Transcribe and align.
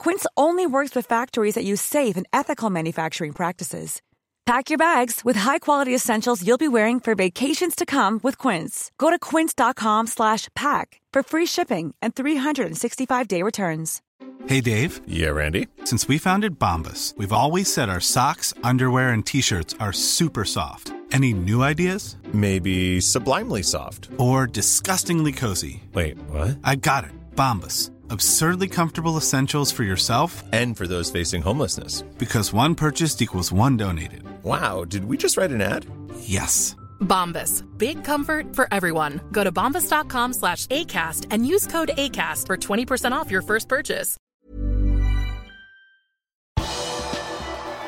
Quince 0.00 0.24
only 0.34 0.66
works 0.66 0.96
with 0.96 1.04
factories 1.04 1.54
that 1.56 1.64
use 1.64 1.82
safe 1.82 2.16
and 2.16 2.26
ethical 2.32 2.70
manufacturing 2.70 3.34
practices. 3.34 4.00
Pack 4.46 4.70
your 4.70 4.78
bags 4.78 5.20
with 5.24 5.36
high-quality 5.36 5.94
essentials 5.94 6.44
you'll 6.44 6.66
be 6.66 6.66
wearing 6.66 6.98
for 7.00 7.14
vacations 7.14 7.76
to 7.76 7.86
come 7.86 8.18
with 8.22 8.36
Quince. 8.38 8.90
Go 8.96 9.10
to 9.10 9.18
quince.com/pack 9.18 11.00
for 11.12 11.22
free 11.22 11.46
shipping 11.46 11.94
and 12.02 12.14
365-day 12.14 13.42
returns. 13.42 14.00
Hey 14.46 14.62
Dave. 14.62 15.02
Yeah, 15.06 15.36
Randy. 15.36 15.68
Since 15.84 16.08
we 16.08 16.18
founded 16.18 16.58
Bombus, 16.58 17.14
we've 17.18 17.36
always 17.42 17.72
said 17.72 17.90
our 17.90 18.00
socks, 18.00 18.54
underwear, 18.64 19.10
and 19.10 19.24
t-shirts 19.24 19.74
are 19.78 19.92
super 19.92 20.46
soft. 20.46 20.94
Any 21.12 21.34
new 21.34 21.62
ideas? 21.62 22.16
Maybe 22.32 23.00
sublimely 23.00 23.62
soft. 23.62 24.08
Or 24.16 24.46
disgustingly 24.46 25.32
cozy. 25.32 25.82
Wait, 25.92 26.18
what? 26.30 26.58
I 26.64 26.76
got 26.76 27.04
it. 27.04 27.12
Bombus 27.36 27.90
absurdly 28.10 28.68
comfortable 28.68 29.16
essentials 29.16 29.70
for 29.70 29.82
yourself 29.82 30.42
and 30.52 30.76
for 30.76 30.86
those 30.86 31.10
facing 31.10 31.42
homelessness. 31.42 32.02
Because 32.18 32.52
one 32.52 32.74
purchased 32.74 33.22
equals 33.22 33.52
one 33.52 33.76
donated. 33.76 34.22
Wow, 34.42 34.84
did 34.84 35.04
we 35.04 35.16
just 35.16 35.36
write 35.36 35.52
an 35.52 35.60
ad? 35.60 35.86
Yes. 36.20 36.76
Bombas. 37.00 37.64
Big 37.78 38.02
comfort 38.04 38.54
for 38.54 38.68
everyone. 38.72 39.20
Go 39.32 39.44
to 39.44 39.52
bombas.com 39.52 40.32
slash 40.32 40.66
ACAST 40.66 41.26
and 41.30 41.46
use 41.46 41.66
code 41.66 41.90
ACAST 41.96 42.46
for 42.46 42.56
20% 42.56 43.12
off 43.12 43.30
your 43.30 43.42
first 43.42 43.68
purchase. 43.68 44.16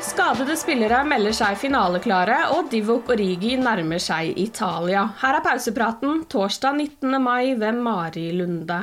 Skadede 0.03 0.57
spillere 0.61 1.05
melder 1.09 1.33
seg 1.33 1.55
finaleklare, 1.57 2.35
og 2.53 2.67
Divok 2.73 3.13
Origi 3.15 3.55
nærmer 3.57 4.03
seg 4.03 4.35
Italia. 4.37 5.07
Her 5.23 5.39
er 5.39 5.45
pausepraten 5.47 6.25
torsdag 6.29 6.75
19. 6.77 7.23
mai 7.23 7.55
ved 7.55 7.79
Mari 7.81 8.27
Lunde. 8.37 8.83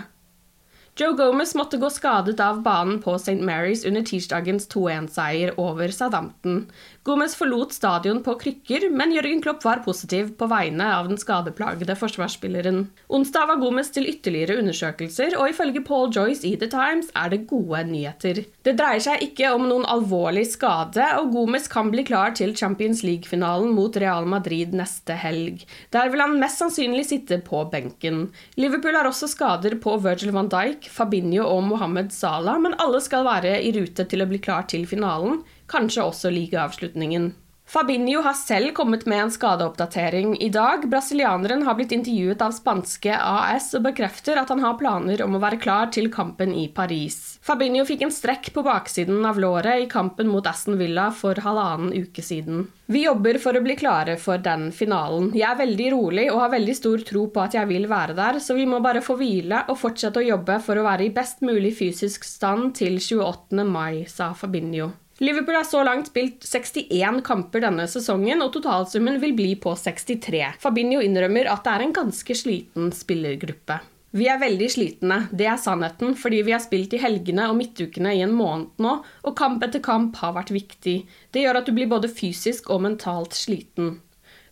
Joe 1.00 1.14
Gomez 1.16 1.54
måtte 1.56 1.78
gå 1.80 1.88
skadet 1.96 2.42
av 2.44 2.58
banen 2.60 2.98
på 3.00 3.14
St. 3.16 3.38
Mary's 3.40 3.86
under 3.88 4.04
tirsdagens 4.04 4.66
2-1-seier 4.68 5.54
over 5.56 5.94
Southampton. 5.96 6.66
Gomez 7.08 7.38
forlot 7.40 7.72
stadion 7.72 8.20
på 8.26 8.34
krykker, 8.42 8.90
men 8.92 9.14
Jørgen 9.16 9.40
Klopp 9.40 9.64
var 9.64 9.80
positiv 9.86 10.34
på 10.38 10.50
vegne 10.52 10.84
av 10.98 11.08
den 11.08 11.18
skadeplagede 11.18 11.96
forsvarsspilleren. 11.96 12.82
Onsdag 13.16 13.48
var 13.48 13.62
Gomez 13.62 13.94
til 13.96 14.10
ytterligere 14.12 14.58
undersøkelser, 14.60 15.38
og 15.40 15.54
ifølge 15.54 15.82
Paul 15.88 16.12
Joyce 16.12 16.44
i 16.50 16.52
The 16.60 16.68
Times 16.74 17.14
er 17.16 17.32
det 17.32 17.46
gode 17.48 17.86
nyheter. 17.88 18.44
Det 18.68 18.76
dreier 18.76 19.00
seg 19.08 19.24
ikke 19.24 19.54
om 19.56 19.70
noen 19.72 19.88
alvorlig 19.88 20.44
skade, 20.52 21.08
og 21.22 21.32
Gomez 21.32 21.72
kan 21.72 21.94
bli 21.96 22.04
klar 22.12 22.36
til 22.36 22.52
Champions 22.60 23.06
League-finalen 23.08 23.72
mot 23.72 23.96
Real 24.04 24.28
Madrid 24.28 24.76
neste 24.76 25.16
helg. 25.24 25.64
Der 25.96 26.12
vil 26.12 26.26
han 26.26 26.36
mest 26.44 26.60
sannsynlig 26.60 27.08
sitte 27.08 27.40
på 27.48 27.64
benken. 27.72 28.28
Liverpool 28.60 29.00
har 29.00 29.08
også 29.08 29.32
skader 29.32 29.80
på 29.80 29.96
Virgil 30.04 30.36
van 30.36 30.52
Dijk, 30.52 30.89
Fabinho 30.90 31.46
og 31.48 31.64
Mohammed 31.70 32.12
Salah, 32.16 32.58
men 32.62 32.76
alle 32.82 33.02
skal 33.06 33.28
være 33.28 33.60
i 33.62 33.74
rute 33.76 34.06
til 34.10 34.24
å 34.24 34.30
bli 34.30 34.42
klar 34.44 34.66
til 34.72 34.88
finalen, 34.90 35.44
kanskje 35.72 36.08
også 36.10 36.34
ligaavslutningen. 36.34 37.32
Fabinho 37.70 38.24
har 38.26 38.34
selv 38.34 38.72
kommet 38.74 39.04
med 39.06 39.20
en 39.22 39.32
skadeoppdatering 39.32 40.32
i 40.42 40.48
dag. 40.50 40.88
Brasilianeren 40.90 41.62
har 41.68 41.76
blitt 41.78 41.92
intervjuet 41.94 42.42
av 42.42 42.56
spanske 42.56 43.14
AS 43.14 43.68
og 43.78 43.84
bekrefter 43.86 44.40
at 44.42 44.50
han 44.50 44.64
har 44.64 44.80
planer 44.80 45.22
om 45.22 45.36
å 45.38 45.42
være 45.44 45.60
klar 45.62 45.92
til 45.94 46.08
kampen 46.10 46.56
i 46.58 46.64
Paris. 46.74 47.38
Fabinho 47.46 47.84
fikk 47.86 48.08
en 48.08 48.14
strekk 48.16 48.50
på 48.56 48.64
baksiden 48.66 49.22
av 49.22 49.38
låret 49.38 49.84
i 49.84 49.86
kampen 49.92 50.32
mot 50.34 50.50
Aston 50.50 50.80
Villa 50.82 51.12
for 51.14 51.38
halvannen 51.46 51.94
uke 51.94 52.26
siden. 52.26 52.64
Vi 52.90 53.04
jobber 53.04 53.38
for 53.44 53.54
å 53.54 53.62
bli 53.62 53.76
klare 53.78 54.16
for 54.18 54.42
den 54.42 54.72
finalen. 54.74 55.28
Jeg 55.38 55.46
er 55.52 55.60
veldig 55.60 55.92
rolig 55.94 56.26
og 56.32 56.42
har 56.42 56.56
veldig 56.56 56.76
stor 56.80 57.04
tro 57.06 57.28
på 57.30 57.44
at 57.44 57.60
jeg 57.60 57.70
vil 57.70 57.86
være 57.92 58.16
der, 58.18 58.40
så 58.42 58.56
vi 58.58 58.66
må 58.66 58.80
bare 58.82 59.04
få 59.06 59.14
hvile 59.20 59.62
og 59.70 59.78
fortsette 59.78 60.24
å 60.24 60.26
jobbe 60.26 60.58
for 60.66 60.82
å 60.82 60.88
være 60.90 61.06
i 61.06 61.14
best 61.14 61.46
mulig 61.46 61.76
fysisk 61.78 62.26
stand 62.26 62.74
til 62.82 62.98
28. 62.98 63.62
mai, 63.62 64.08
sa 64.10 64.32
Fabinho. 64.34 64.90
Liverpool 65.20 65.56
har 65.56 65.68
så 65.68 65.84
langt 65.84 66.08
spilt 66.08 66.46
61 66.48 67.22
kamper 67.28 67.64
denne 67.66 67.86
sesongen, 67.92 68.40
og 68.40 68.54
totalsummen 68.56 69.20
vil 69.20 69.36
bli 69.36 69.52
på 69.60 69.74
63. 69.76 70.46
Fabinho 70.64 71.02
innrømmer 71.04 71.50
at 71.52 71.66
det 71.66 71.74
er 71.74 71.84
en 71.84 71.96
ganske 71.96 72.38
sliten 72.40 72.94
spillergruppe. 72.96 73.82
Vi 74.16 74.26
er 74.32 74.40
veldig 74.42 74.70
slitne, 74.74 75.18
det 75.36 75.46
er 75.46 75.60
sannheten, 75.62 76.16
fordi 76.18 76.40
vi 76.48 76.54
har 76.56 76.64
spilt 76.64 76.96
i 76.96 77.02
helgene 77.04 77.50
og 77.52 77.60
midtukene 77.60 78.16
i 78.16 78.24
en 78.26 78.34
måned 78.34 78.80
nå, 78.82 78.96
og 79.28 79.36
kamp 79.38 79.62
etter 79.68 79.84
kamp 79.86 80.16
har 80.24 80.34
vært 80.40 80.54
viktig. 80.56 80.96
Det 81.30 81.44
gjør 81.44 81.60
at 81.60 81.68
du 81.68 81.76
blir 81.76 81.92
både 81.92 82.10
fysisk 82.10 82.72
og 82.74 82.88
mentalt 82.88 83.38
sliten. 83.38 84.00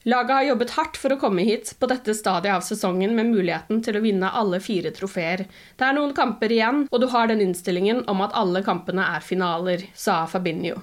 Laget 0.08 0.32
har 0.32 0.44
jobbet 0.44 0.70
hardt 0.78 0.98
for 0.98 1.12
å 1.12 1.18
komme 1.20 1.44
hit 1.44 1.74
på 1.82 1.88
dette 1.92 2.14
stadiet 2.16 2.54
av 2.54 2.62
sesongen 2.64 3.12
med 3.16 3.28
muligheten 3.28 3.82
til 3.84 3.98
å 4.00 4.02
vinne 4.06 4.30
alle 4.40 4.62
fire 4.64 4.94
trofeer. 4.96 5.44
Det 5.76 5.84
er 5.84 5.98
noen 5.98 6.14
kamper 6.16 6.54
igjen, 6.56 6.86
og 6.88 7.04
du 7.04 7.10
har 7.12 7.28
den 7.28 7.44
innstillingen 7.44 8.06
om 8.08 8.24
at 8.24 8.38
alle 8.40 8.64
kampene 8.64 9.04
er 9.18 9.26
finaler, 9.26 9.84
sa 9.92 10.22
Fabinho. 10.32 10.80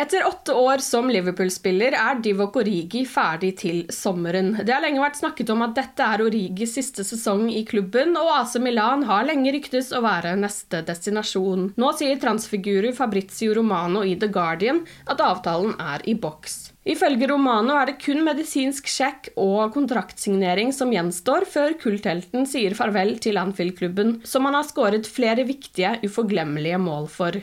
Etter 0.00 0.24
åtte 0.26 0.54
år 0.54 0.80
som 0.80 1.10
Liverpool-spiller 1.12 1.92
er 1.92 2.20
Divok 2.24 2.54
Origi 2.56 3.02
ferdig 3.04 3.50
til 3.60 3.82
sommeren. 3.92 4.54
Det 4.64 4.72
har 4.72 4.80
lenge 4.80 5.02
vært 5.02 5.18
snakket 5.18 5.52
om 5.52 5.60
at 5.66 5.74
dette 5.76 6.00
er 6.00 6.22
Origis 6.24 6.72
siste 6.78 7.04
sesong 7.04 7.50
i 7.52 7.60
klubben, 7.68 8.16
og 8.16 8.30
AC 8.38 8.54
Milan 8.64 9.04
har 9.10 9.28
lenge 9.28 9.52
ryktes 9.52 9.92
å 9.92 10.00
være 10.00 10.32
neste 10.40 10.80
destinasjon. 10.88 11.68
Nå 11.76 11.92
sier 12.00 12.16
transfigurer 12.22 12.96
Fabrizio 12.96 13.52
Romano 13.60 14.00
i 14.00 14.16
The 14.16 14.32
Guardian 14.32 14.80
at 15.04 15.20
avtalen 15.20 15.76
er 15.76 16.08
i 16.08 16.16
boks. 16.16 16.70
Ifølge 16.88 17.28
Romano 17.28 17.76
er 17.76 17.92
det 17.92 18.00
kun 18.00 18.24
medisinsk 18.24 18.88
sjekk 18.88 19.34
og 19.36 19.76
kontraktsignering 19.76 20.72
som 20.72 20.96
gjenstår 20.96 21.44
før 21.44 21.76
kulthelten 21.84 22.48
sier 22.48 22.72
farvel 22.78 23.18
til 23.20 23.36
Anfield-klubben, 23.36 24.22
som 24.24 24.48
han 24.48 24.62
har 24.62 24.64
skåret 24.72 25.04
flere 25.04 25.44
viktige, 25.44 25.98
uforglemmelige 26.08 26.80
mål 26.88 27.12
for. 27.20 27.42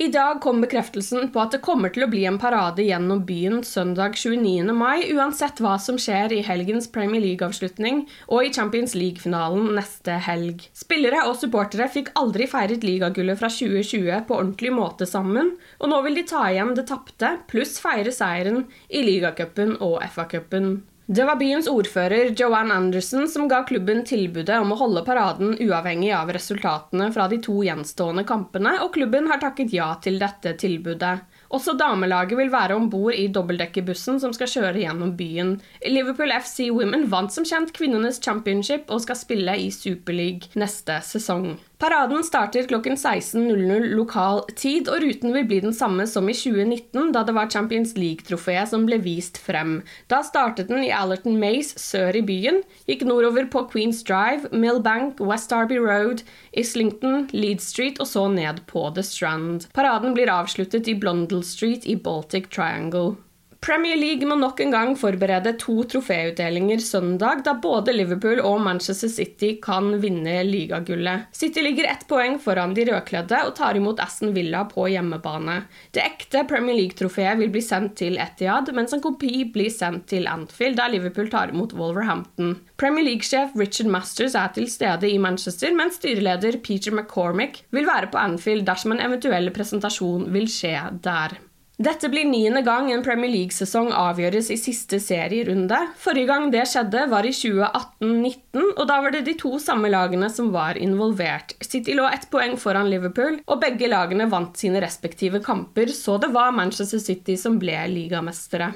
I 0.00 0.08
dag 0.08 0.40
kom 0.40 0.62
bekreftelsen 0.64 1.28
på 1.34 1.40
at 1.42 1.52
det 1.52 1.60
kommer 1.62 1.92
til 1.92 2.06
å 2.06 2.08
bli 2.10 2.22
en 2.24 2.38
parade 2.40 2.82
gjennom 2.82 3.20
byen 3.28 3.58
søndag 3.66 4.16
29. 4.16 4.72
mai, 4.72 5.04
uansett 5.12 5.60
hva 5.60 5.74
som 5.78 5.98
skjer 6.00 6.32
i 6.32 6.40
helgens 6.46 6.88
Premier 6.94 7.20
League-avslutning 7.20 8.00
og 8.32 8.48
i 8.48 8.52
Champions 8.56 8.96
League-finalen 8.96 9.68
neste 9.76 10.16
helg. 10.26 10.64
Spillere 10.72 11.26
og 11.28 11.36
supportere 11.42 11.90
fikk 11.92 12.08
aldri 12.18 12.48
feiret 12.50 12.86
ligagullet 12.88 13.38
fra 13.38 13.52
2020 13.52 14.24
på 14.30 14.38
ordentlig 14.38 14.72
måte 14.74 15.06
sammen, 15.06 15.52
og 15.78 15.92
nå 15.92 16.00
vil 16.08 16.16
de 16.18 16.24
ta 16.32 16.46
igjen 16.48 16.72
det 16.78 16.88
tapte, 16.88 17.36
pluss 17.52 17.76
feire 17.84 18.16
seieren 18.16 18.64
i 18.88 19.04
ligacupen 19.04 19.76
og 19.76 20.00
FA-cupen. 20.08 20.80
Det 21.06 21.24
var 21.26 21.36
byens 21.36 21.66
ordfører 21.66 22.30
Joanne 22.38 22.74
Anderson 22.78 23.24
som 23.28 23.48
ga 23.50 23.64
klubben 23.66 24.04
tilbudet 24.06 24.54
om 24.62 24.70
å 24.70 24.76
holde 24.78 25.02
paraden 25.02 25.56
uavhengig 25.58 26.12
av 26.14 26.30
resultatene 26.30 27.08
fra 27.12 27.26
de 27.28 27.40
to 27.42 27.56
gjenstående 27.66 28.22
kampene, 28.28 28.76
og 28.84 28.92
klubben 28.94 29.26
har 29.26 29.42
takket 29.42 29.74
ja 29.74 29.88
til 30.04 30.20
dette 30.22 30.54
tilbudet. 30.62 31.16
Også 31.52 31.74
damelaget 31.76 32.38
vil 32.38 32.52
være 32.54 32.78
om 32.78 32.86
bord 32.92 33.18
i 33.18 33.26
dobbeltdekkerbussen 33.34 34.22
som 34.22 34.32
skal 34.36 34.52
kjøre 34.54 34.84
gjennom 34.84 35.16
byen. 35.18 35.56
Liverpool 35.90 36.30
FC 36.38 36.70
Women 36.70 37.08
vant 37.10 37.34
som 37.34 37.44
kjent 37.44 37.74
kvinnenes 37.76 38.22
championship 38.22 38.86
og 38.86 39.02
skal 39.02 39.18
spille 39.18 39.58
i 39.58 39.68
Superleague 39.74 40.54
neste 40.54 41.02
sesong. 41.02 41.56
Paraden 41.82 42.22
starter 42.24 42.62
klokken 42.70 42.94
16.00 42.94 43.88
lokal 43.96 44.44
tid, 44.54 44.86
og 44.86 45.02
ruten 45.02 45.32
vil 45.34 45.48
bli 45.50 45.56
den 45.64 45.72
samme 45.74 46.04
som 46.06 46.28
i 46.30 46.34
2019, 46.38 47.08
da 47.10 47.24
det 47.26 47.34
var 47.34 47.48
Champions 47.50 47.96
League-trofeet 47.98 48.70
som 48.70 48.84
ble 48.86 49.00
vist 49.02 49.40
frem. 49.42 49.80
Da 50.06 50.20
startet 50.22 50.70
den 50.70 50.84
i 50.86 50.92
Allerton 50.94 51.40
Maze 51.42 51.82
sør 51.82 52.20
i 52.20 52.22
byen, 52.22 52.60
gikk 52.86 53.02
nordover 53.08 53.50
på 53.50 53.64
Queens 53.72 54.04
Drive, 54.06 54.46
Millbank, 54.54 55.18
West 55.18 55.50
Derby 55.50 55.80
Road, 55.82 56.22
Islington, 56.54 57.26
Leeds 57.34 57.72
Street 57.74 57.98
og 57.98 58.06
så 58.12 58.28
ned 58.30 58.62
på 58.70 58.86
The 58.94 59.02
Strand. 59.02 59.66
Paraden 59.74 60.14
blir 60.14 60.30
avsluttet 60.30 60.86
i 60.86 60.94
Blondel 60.94 61.42
Street 61.42 61.82
i 61.82 61.98
Baltic 61.98 62.46
Triangle. 62.54 63.16
Premier 63.62 63.94
League 63.94 64.26
må 64.26 64.34
nok 64.34 64.58
en 64.58 64.72
gang 64.74 64.96
forberede 64.98 65.52
to 65.54 65.84
troféutdelinger 65.86 66.80
søndag, 66.82 67.44
da 67.46 67.52
både 67.62 67.92
Liverpool 67.94 68.40
og 68.42 68.56
Manchester 68.64 69.06
City 69.12 69.52
kan 69.62 69.92
vinne 70.02 70.40
ligagullet. 70.48 71.28
City 71.30 71.62
ligger 71.62 71.86
ett 71.86 72.02
poeng 72.10 72.40
foran 72.42 72.74
de 72.74 72.88
rødkledde 72.88 73.38
og 73.46 73.52
tar 73.54 73.78
imot 73.78 74.02
Aston 74.02 74.32
Villa 74.34 74.64
på 74.66 74.88
hjemmebane. 74.90 75.60
Det 75.94 76.02
ekte 76.02 76.42
Premier 76.50 76.74
League-trofeet 76.80 77.38
vil 77.38 77.52
bli 77.54 77.62
sendt 77.62 77.94
til 78.02 78.18
Etihad, 78.18 78.72
mens 78.74 78.96
en 78.96 79.04
kopi 79.04 79.44
blir 79.54 79.70
sendt 79.70 80.08
til 80.10 80.26
Anfield, 80.26 80.80
der 80.82 80.90
Liverpool 80.96 81.30
tar 81.30 81.54
imot 81.54 81.76
Wolverhampton. 81.78 82.56
Premier 82.82 83.06
League-sjef 83.12 83.54
Richard 83.62 83.94
Masters 83.94 84.34
er 84.34 84.50
til 84.58 84.66
stede 84.74 85.06
i 85.06 85.22
Manchester, 85.22 85.70
mens 85.78 86.02
styreleder 86.02 86.58
Peter 86.66 86.90
McCormick 86.98 87.62
vil 87.70 87.86
være 87.86 88.10
på 88.10 88.18
Anfield 88.26 88.66
dersom 88.66 88.98
en 88.98 89.06
eventuell 89.06 89.54
presentasjon 89.54 90.26
vil 90.34 90.50
skje 90.50 90.74
der. 91.06 91.38
Dette 91.82 92.06
blir 92.12 92.28
niende 92.28 92.60
gang 92.62 92.92
en 92.92 93.00
Premier 93.02 93.30
League-sesong 93.32 93.88
avgjøres 93.96 94.52
i 94.54 94.58
siste 94.60 95.00
serierunde. 95.02 95.78
Forrige 95.98 96.28
gang 96.28 96.44
det 96.52 96.62
skjedde, 96.70 97.06
var 97.10 97.26
i 97.26 97.32
2018-19, 97.34 98.68
og 98.76 98.82
da 98.86 98.98
var 99.02 99.14
det 99.14 99.24
de 99.26 99.34
to 99.40 99.56
samme 99.58 99.90
lagene 99.90 100.28
som 100.30 100.52
var 100.54 100.78
involvert. 100.78 101.56
City 101.64 101.96
lå 101.98 102.04
ett 102.06 102.28
poeng 102.30 102.54
foran 102.60 102.90
Liverpool, 102.92 103.40
og 103.48 103.64
begge 103.64 103.88
lagene 103.90 104.28
vant 104.30 104.60
sine 104.60 104.82
respektive 104.84 105.40
kamper, 105.42 105.90
så 105.90 106.20
det 106.22 106.30
var 106.36 106.54
Manchester 106.54 107.02
City 107.02 107.34
som 107.40 107.56
ble 107.58 107.74
ligamestere. 107.90 108.68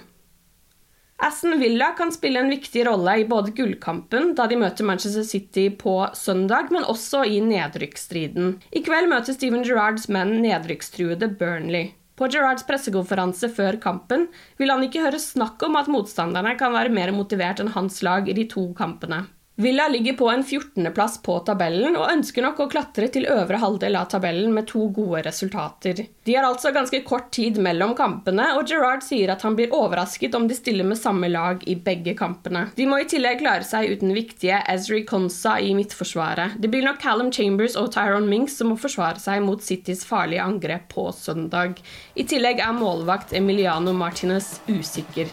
Aston 1.23 1.61
Villa 1.61 1.93
kan 1.97 2.11
spille 2.13 2.43
en 2.43 2.51
viktig 2.51 2.89
rolle 2.89 3.15
i 3.21 3.29
både 3.29 3.55
gullkampen, 3.55 4.33
da 4.35 4.49
de 4.51 4.59
møter 4.59 4.89
Manchester 4.89 5.23
City 5.29 5.69
på 5.79 5.95
søndag, 6.17 6.75
men 6.75 6.89
også 6.91 7.23
i 7.29 7.39
nedrykksstriden. 7.45 8.57
I 8.75 8.83
kveld 8.83 9.13
møter 9.15 9.37
Steven 9.37 9.63
Gerrards 9.63 10.11
menn 10.11 10.41
nedrykkstruede 10.43 11.31
Burnley. 11.39 11.95
På 12.17 12.31
Gerrards 12.33 12.65
pressekonferanse 12.65 13.51
før 13.53 13.77
kampen 13.83 14.27
vil 14.57 14.73
han 14.73 14.85
ikke 14.87 15.03
høre 15.05 15.21
snakk 15.21 15.61
om 15.67 15.77
at 15.77 15.91
motstanderne 15.93 16.55
kan 16.57 16.73
være 16.73 16.93
mer 16.93 17.13
motivert 17.13 17.61
enn 17.61 17.75
hans 17.75 18.01
lag 18.07 18.29
i 18.29 18.37
de 18.37 18.47
to 18.49 18.71
kampene. 18.79 19.27
Villa 19.59 19.89
ligger 19.89 20.13
på 20.13 20.29
en 20.31 20.45
14.-plass 20.45 21.23
på 21.23 21.39
tabellen 21.41 21.95
og 21.97 22.11
ønsker 22.13 22.45
nok 22.45 22.59
å 22.61 22.67
klatre 22.69 23.07
til 23.09 23.25
øvre 23.33 23.57
halvdel 23.63 23.95
av 23.97 24.11
tabellen 24.13 24.51
med 24.53 24.67
to 24.69 24.83
gode 24.93 25.23
resultater. 25.25 26.03
De 26.29 26.35
har 26.37 26.45
altså 26.45 26.75
ganske 26.77 27.01
kort 27.09 27.31
tid 27.33 27.57
mellom 27.65 27.95
kampene, 27.97 28.51
og 28.59 28.69
Gerrard 28.69 29.01
sier 29.07 29.33
at 29.33 29.47
han 29.47 29.57
blir 29.57 29.73
overrasket 29.73 30.37
om 30.37 30.45
de 30.45 30.59
stiller 30.59 30.85
med 30.85 31.01
samme 31.01 31.31
lag 31.33 31.65
i 31.65 31.79
begge 31.89 32.13
kampene. 32.19 32.67
De 32.77 32.85
må 32.85 33.01
i 33.01 33.09
tillegg 33.09 33.41
klare 33.41 33.65
seg 33.65 33.97
uten 33.97 34.13
viktige 34.13 34.61
Ezri 34.75 35.07
Konsa 35.09 35.57
i 35.65 35.73
midtforsvaret. 35.79 36.61
Det 36.61 36.69
blir 36.69 36.85
nok 36.85 37.01
Callum 37.01 37.33
Chambers 37.33 37.81
og 37.81 37.95
Tyrone 37.97 38.29
Minks 38.29 38.61
som 38.61 38.75
må 38.75 38.77
forsvare 38.77 39.25
seg 39.25 39.41
mot 39.47 39.65
Citys 39.65 40.05
farlige 40.05 40.45
angrep 40.45 40.91
på 40.93 41.09
søndag. 41.17 41.81
I 42.13 42.29
tillegg 42.29 42.61
er 42.61 42.77
målvakt 42.77 43.33
Emiliano 43.33 43.97
Martinez 43.97 44.59
usikker. 44.69 45.33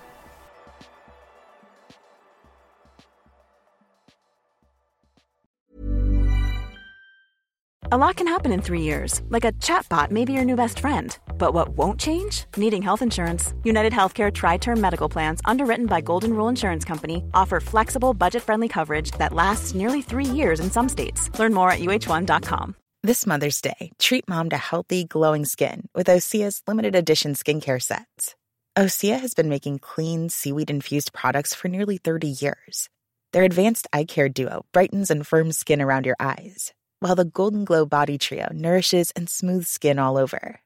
A 7.93 7.97
lot 7.97 8.15
can 8.15 8.27
happen 8.27 8.53
in 8.53 8.61
three 8.61 8.83
years, 8.83 9.21
like 9.27 9.43
a 9.43 9.51
chatbot 9.59 10.11
may 10.11 10.23
be 10.23 10.31
your 10.31 10.45
new 10.45 10.55
best 10.55 10.79
friend. 10.79 11.17
But 11.37 11.53
what 11.53 11.75
won't 11.75 11.99
change? 11.99 12.45
Needing 12.55 12.81
health 12.81 13.01
insurance. 13.01 13.53
United 13.65 13.91
Healthcare 13.91 14.33
Tri 14.33 14.55
Term 14.55 14.79
Medical 14.79 15.09
Plans, 15.09 15.41
underwritten 15.43 15.87
by 15.87 15.99
Golden 15.99 16.33
Rule 16.33 16.47
Insurance 16.47 16.85
Company, 16.85 17.21
offer 17.33 17.59
flexible, 17.59 18.13
budget 18.13 18.43
friendly 18.43 18.69
coverage 18.69 19.11
that 19.17 19.33
lasts 19.33 19.75
nearly 19.75 20.01
three 20.01 20.23
years 20.23 20.61
in 20.61 20.71
some 20.71 20.87
states. 20.87 21.37
Learn 21.37 21.53
more 21.53 21.69
at 21.69 21.79
uh1.com. 21.79 22.75
This 23.03 23.27
Mother's 23.27 23.59
Day, 23.59 23.91
treat 23.99 24.23
mom 24.25 24.49
to 24.51 24.57
healthy, 24.57 25.03
glowing 25.03 25.43
skin 25.43 25.89
with 25.93 26.07
Osea's 26.07 26.61
limited 26.65 26.95
edition 26.95 27.33
skincare 27.33 27.81
sets. 27.81 28.35
Osea 28.77 29.19
has 29.19 29.33
been 29.33 29.49
making 29.49 29.79
clean, 29.79 30.29
seaweed 30.29 30.69
infused 30.69 31.11
products 31.11 31.53
for 31.53 31.67
nearly 31.67 31.97
30 31.97 32.37
years. 32.39 32.87
Their 33.33 33.43
advanced 33.43 33.85
eye 33.91 34.05
care 34.05 34.29
duo 34.29 34.63
brightens 34.71 35.11
and 35.11 35.27
firms 35.27 35.57
skin 35.57 35.81
around 35.81 36.05
your 36.05 36.15
eyes 36.21 36.71
while 37.01 37.15
the 37.15 37.25
Golden 37.25 37.65
Glow 37.65 37.85
Body 37.85 38.17
Trio 38.17 38.47
nourishes 38.53 39.11
and 39.11 39.29
smooths 39.29 39.67
skin 39.69 39.99
all 39.99 40.17
over. 40.17 40.61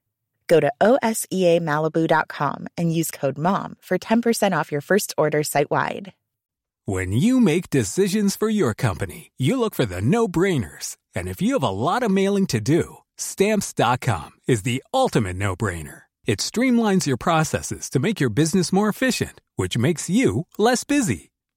Go 0.48 0.60
to 0.60 0.72
OSEAMalibu.com 0.80 2.68
and 2.78 2.94
use 2.94 3.10
code 3.10 3.38
MOM 3.40 3.78
for 3.82 3.98
10% 3.98 4.56
off 4.56 4.72
your 4.72 4.82
first 4.82 5.14
order 5.18 5.42
site 5.42 5.72
wide. 5.72 6.14
When 6.86 7.12
you 7.12 7.40
make 7.40 7.72
decisions 7.72 8.36
for 8.36 8.48
your 8.48 8.76
company, 8.76 9.32
you 9.38 9.60
look 9.60 9.74
for 9.74 9.86
the 9.86 10.02
no 10.02 10.28
brainers. 10.28 10.98
And 11.16 11.28
if 11.28 11.42
you 11.42 11.54
have 11.54 11.64
a 11.64 11.70
lot 11.70 12.04
of 12.04 12.12
mailing 12.12 12.46
to 12.48 12.62
do, 12.62 12.98
Stamps.com 13.18 14.32
is 14.48 14.62
the 14.64 14.84
ultimate 14.94 15.38
no 15.38 15.56
brainer. 15.56 16.02
It 16.26 16.40
streamlines 16.40 17.08
your 17.08 17.18
processes 17.18 17.90
to 17.92 18.00
make 18.00 18.20
your 18.20 18.30
business 18.30 18.74
more 18.74 18.90
efficient, 18.90 19.42
which 19.56 19.78
makes 19.78 20.10
you 20.10 20.48
less 20.58 20.84
busy. 20.84 21.32